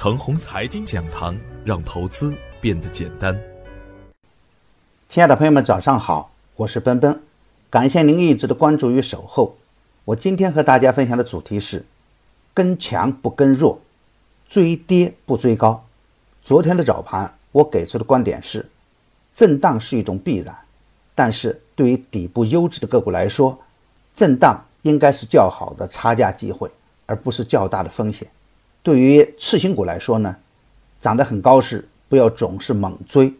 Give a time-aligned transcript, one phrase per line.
[0.00, 3.38] 腾宏财经讲堂，让投资变得简单。
[5.10, 7.20] 亲爱的朋友们，早上好，我是奔奔，
[7.68, 9.54] 感谢您一直的关注与守候。
[10.06, 11.84] 我今天和大家分享的主题是：
[12.54, 13.78] 跟强不跟弱，
[14.48, 15.84] 追跌不追高。
[16.40, 18.66] 昨天的早盘，我给出的观点是，
[19.34, 20.56] 震荡是一种必然，
[21.14, 23.58] 但是对于底部优质的个股来说，
[24.14, 26.70] 震荡应该是较好的差价机会，
[27.04, 28.26] 而不是较大的风险。
[28.82, 30.34] 对于次新股来说呢，
[31.00, 33.32] 涨得很高时不要总是猛追，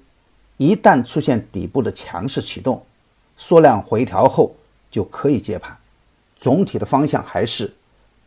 [0.59, 2.85] 一旦出现底部的强势启动，
[3.37, 4.55] 缩量回调后
[4.91, 5.77] 就可以接盘。
[6.37, 7.73] 总体的方向还是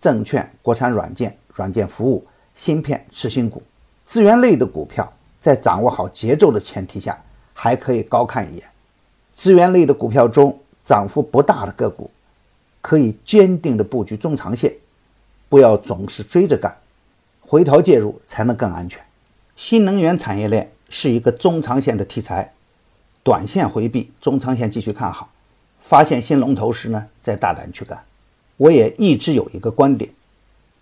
[0.02, 3.62] 证券、国产软件、软件服务、芯片、次新股、
[4.06, 7.20] 资源类的股票，在掌握好节奏的前提下，
[7.54, 8.68] 还可以高看一眼。
[9.36, 12.10] 资源类的股票中，涨幅不大的个股，
[12.82, 14.74] 可以坚定的布局中长线，
[15.48, 16.76] 不要总是追着干。
[17.54, 19.00] 回调介入才能更安全。
[19.56, 22.52] 新能源产业链是一个中长线的题材，
[23.22, 25.30] 短线回避，中长线继续看好。
[25.80, 28.04] 发现新龙头时呢，再大胆去干。
[28.58, 30.10] 我也一直有一个观点，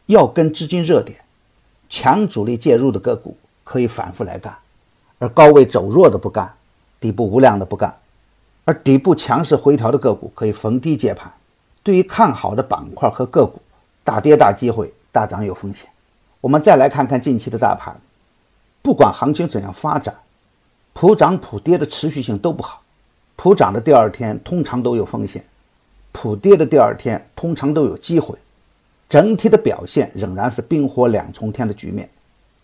[0.06, 1.18] 要跟资金热点、
[1.90, 4.56] 强主力介入的个股可以反复来干，
[5.20, 6.53] 而高位走弱的不干，
[7.02, 7.94] 底部无量的不干，
[8.64, 11.30] 而底部强势回调的个股可以逢低接盘。
[11.84, 13.62] 对于看好的板块和个股，
[14.06, 15.90] 大跌大机会，大涨有风险。
[16.42, 17.95] 我们再来看看近期的大盘，
[18.81, 20.14] 不管行情怎样发展，
[20.92, 22.81] 普涨普跌的持续性都不好。
[23.36, 25.44] 普涨的第二天通常都有风险，
[26.12, 28.36] 普跌的第二天通常都有机会。
[29.08, 32.09] 整体的表现仍然是冰火两重天的局面，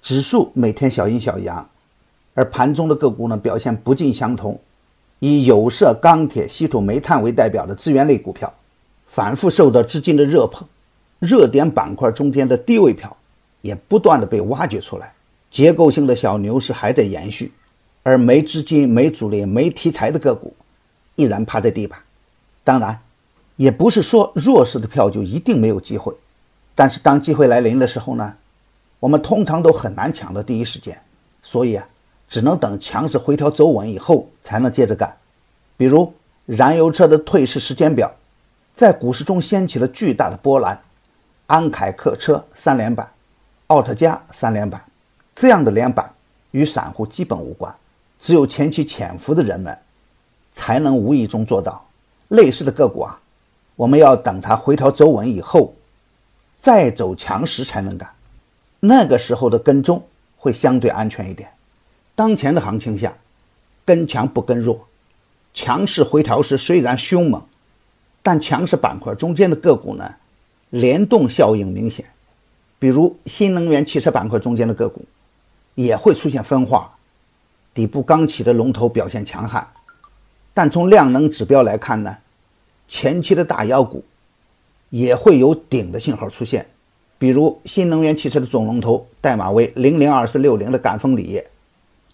[0.01, 1.69] 指数每天小阴小阳，
[2.33, 4.59] 而盘中的个股呢表现不尽相同。
[5.19, 8.53] 以有色、钢铁、稀土、煤炭为代表的资源类股票，
[9.07, 10.63] 反复受到资金的热捧，
[11.19, 13.16] 热点板块中间的低位票。
[13.67, 15.11] 也不断的被挖掘出来，
[15.51, 17.51] 结构性的小牛市还在延续，
[18.01, 20.55] 而没资金、没主力、没题材的个股
[21.15, 21.99] 依然趴在地板。
[22.63, 22.97] 当然，
[23.57, 26.13] 也不是说弱势的票就一定没有机会，
[26.75, 28.33] 但是当机会来临的时候呢，
[29.01, 30.97] 我们通常都很难抢到第一时间，
[31.43, 31.85] 所以啊，
[32.29, 35.13] 只能等强势回调走稳以后才能接着干。
[35.75, 36.13] 比如
[36.45, 38.09] 燃油车的退市时间表，
[38.73, 40.79] 在股市中掀起了巨大的波澜，
[41.47, 43.09] 安凯客车三连板。
[43.67, 44.81] 奥特加三连板，
[45.35, 46.09] 这样的连板
[46.51, 47.73] 与散户基本无关，
[48.17, 49.77] 只有前期潜伏的人们
[50.53, 51.85] 才能无意中做到。
[52.29, 53.19] 类似的个股啊，
[53.75, 55.73] 我们要等它回调走稳以后，
[56.55, 58.09] 再走强时才能干。
[58.79, 60.01] 那个时候的跟踪
[60.37, 61.49] 会相对安全一点。
[62.15, 63.13] 当前的行情下，
[63.83, 64.87] 跟强不跟弱，
[65.53, 67.41] 强势回调时虽然凶猛，
[68.23, 70.15] 但强势板块中间的个股呢，
[70.69, 72.05] 联动效应明显。
[72.79, 75.03] 比如新能源汽车板块中间的个股，
[75.73, 76.95] 也会出现分化，
[77.73, 79.67] 底部刚起的龙头表现强悍，
[80.53, 82.17] 但从量能指标来看呢，
[82.87, 84.03] 前期的大妖股
[84.91, 86.67] 也会有顶的信号出现。
[87.19, 91.47] 比如新能源汽车的总龙头代码为零零二四六零的赣锋锂业，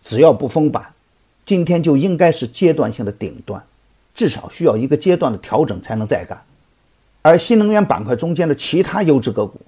[0.02, 0.86] 只要不封板，
[1.46, 3.62] 今天就应该是阶段性的顶端，
[4.16, 6.42] 至少需要一个阶段的调整才能再干。
[7.22, 9.60] 而新能源板块中间的其他优质个股。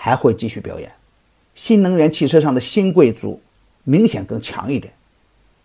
[0.00, 0.90] 还会继续表演，
[1.56, 3.38] 新能源汽车上的新贵族
[3.82, 4.94] 明显更强一点，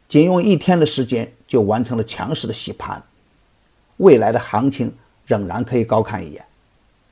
[0.09, 3.01] 仅用一天的时间就完成了强势的洗盘，
[3.97, 4.91] 未来的行情
[5.27, 6.44] 仍然可以高看一眼。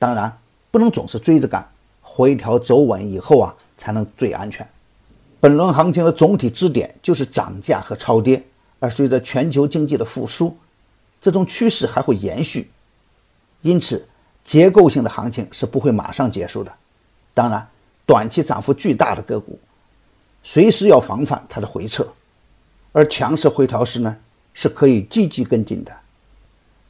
[0.00, 0.36] 当然，
[0.72, 1.64] 不能总是追着干，
[2.00, 4.68] 回调走稳以后啊，才能最安全。
[5.38, 8.42] 本轮行情的总体支点就是涨价和超跌，
[8.80, 10.56] 而随着全球经济的复苏，
[11.20, 12.68] 这种趋势还会延续，
[13.60, 14.04] 因此
[14.42, 16.72] 结构性的行情是不会马上结束的。
[17.34, 17.66] 当然，
[18.04, 19.58] 短期涨幅巨大的个股，
[20.42, 22.06] 随时要防范它的回撤，
[22.92, 24.16] 而强势回调时呢，
[24.52, 25.92] 是可以积极跟进的。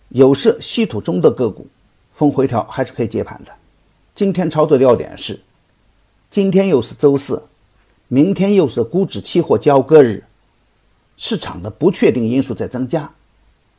[0.08, 1.66] 有色、稀土中的个股
[2.12, 3.52] 逢回调还是可以接盘的。
[4.14, 5.40] 今天操作要点是：
[6.28, 7.42] 今天又是周四，
[8.08, 10.22] 明天又是股指期货交割日，
[11.16, 13.10] 市场的不确定因素在增加，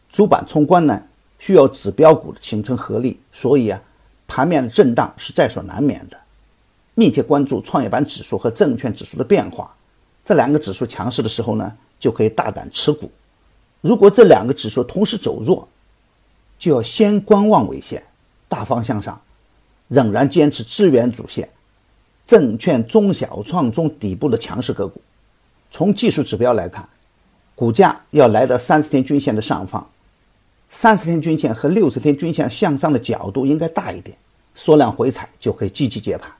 [0.10, 1.04] 主板冲关呢
[1.38, 3.80] 需要指标股的形成合力，所以啊，
[4.26, 6.18] 盘面的震荡是在所难免的。
[6.96, 9.76] 密切关注创业板指数和证券指数的变化，
[10.24, 13.08] 这两个指数强势的时候呢，就可以大胆持股；
[13.82, 15.68] 如果这两个指数同时走弱，
[16.60, 18.02] 就要先观望为先。
[18.48, 19.20] 大方向上，
[19.88, 21.50] 仍然坚持资源主线、
[22.28, 25.02] 证券中小创中底部的强势个股。
[25.72, 26.88] 从技术指标来看，
[27.56, 29.90] 股价要来到三十天均线的上方，
[30.70, 34.16] 三十天均线和六十天均线向上的角度应该大一点，
[34.54, 36.32] 缩量回踩就可以积极接盘。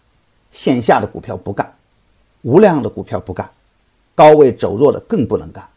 [0.54, 1.76] 线下的股票不干，
[2.44, 3.50] 无量的股票不干，
[4.16, 5.68] 高位走弱的更不能干。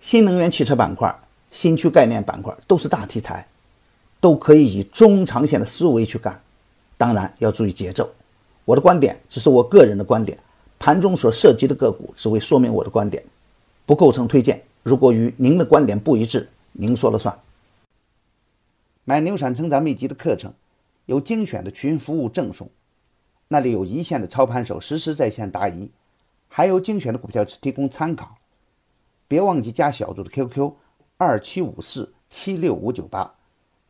[0.00, 1.14] 新能源汽车板块、
[1.50, 3.46] 新区概念板块都是大题材，
[4.20, 6.40] 都可以以中长线的思维去干，
[6.96, 8.10] 当然要注意节奏。
[8.64, 10.36] 我的观点只是我个人的观点，
[10.78, 13.22] 盘中所涉及的个股只为说明我的观点，
[13.84, 14.60] 不构成推荐。
[14.82, 17.38] 如果与您的观点不一致，您说了算。
[19.04, 20.52] 买牛产成长秘籍的课程，
[21.06, 22.68] 有精选的群服务赠送，
[23.52, 25.90] 那里有一线的操盘手实时在线答疑，
[26.48, 28.34] 还有精选的股票提供参考。
[29.28, 30.72] 别忘记加小组的 QQ
[31.18, 33.34] 二七五四七六五九八，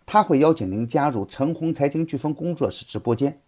[0.05, 3.41] 他会邀请您加入陈红财经飓风工作室直播间。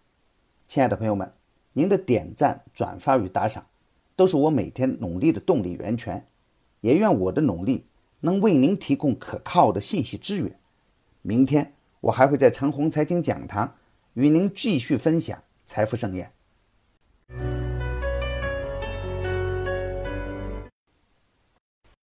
[0.69, 1.29] 亲爱的朋友们，
[1.73, 3.65] 您的点赞、转发与打赏，
[4.15, 6.25] 都是我每天努力的动力源泉。
[6.79, 7.87] 也愿我的努力
[8.21, 10.57] 能为您提供可靠的信息资源。
[11.21, 13.75] 明天我还会在陈红财经讲堂
[14.13, 16.34] 与您继续分享财富盛宴。